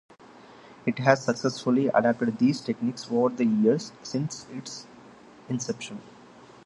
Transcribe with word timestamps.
It 0.87 0.97
has 0.97 1.23
successfully 1.25 1.85
adapted 1.85 2.39
these 2.39 2.59
techniques 2.59 3.07
over 3.11 3.29
the 3.35 3.45
years 3.45 3.91
since 4.01 4.47
its 4.49 4.87
inception. 5.47 6.01